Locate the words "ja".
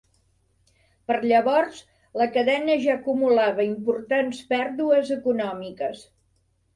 2.85-2.95